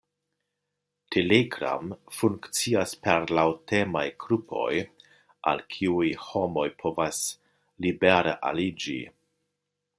[1.15, 4.73] Telegram funkcias per laŭtemaj grupoj,
[5.53, 7.23] al kiuj homoj povas
[7.87, 9.01] libere aliĝi.